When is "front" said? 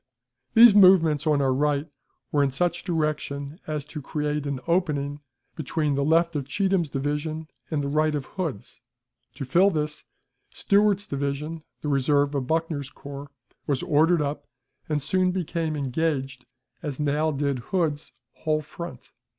18.63-19.11